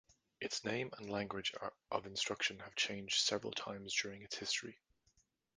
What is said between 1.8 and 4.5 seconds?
of instruction have changed several times during its